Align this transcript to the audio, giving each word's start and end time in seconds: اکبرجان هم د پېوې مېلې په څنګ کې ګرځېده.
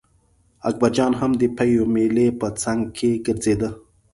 اکبرجان 0.69 1.11
هم 1.19 1.31
د 1.41 1.43
پېوې 1.57 1.85
مېلې 1.93 2.27
په 2.39 2.47
څنګ 2.61 2.81
کې 2.97 3.11
ګرځېده. 3.25 3.69